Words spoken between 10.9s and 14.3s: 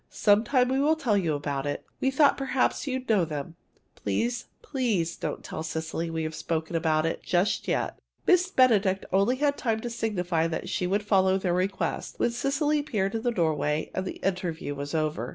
follow their request, when Cecily appeared in the doorway and the